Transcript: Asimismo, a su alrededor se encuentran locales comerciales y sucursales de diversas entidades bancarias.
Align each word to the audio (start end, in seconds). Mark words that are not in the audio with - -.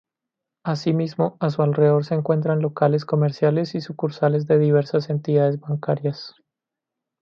Asimismo, 0.63 1.37
a 1.39 1.51
su 1.51 1.61
alrededor 1.61 2.05
se 2.05 2.15
encuentran 2.15 2.59
locales 2.63 3.05
comerciales 3.05 3.75
y 3.75 3.81
sucursales 3.81 4.47
de 4.47 4.57
diversas 4.57 5.11
entidades 5.11 5.59
bancarias. 5.59 6.33